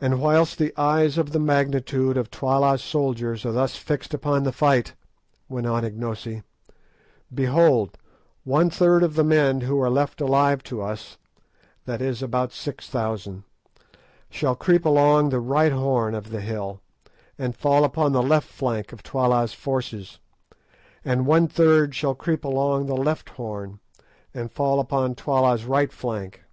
[0.00, 4.52] "And whilst the eyes of the multitude of Twala's soldiers are thus fixed upon the
[4.52, 4.94] fight,"
[5.48, 6.44] went on Ignosi,
[7.34, 7.98] "behold,
[8.44, 11.18] one third of the men who are left alive to us
[11.88, 12.14] (i.e.
[12.22, 13.42] about 6,000)
[14.30, 16.80] shall creep along the right horn of the hill
[17.36, 20.20] and fall upon the left flank of Twala's force,
[21.04, 23.80] and one third shall creep along the left horn
[24.32, 26.44] and fall upon Twala's right flank.